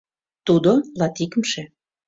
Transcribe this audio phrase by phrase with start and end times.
[0.45, 1.61] Тудо— латикымше.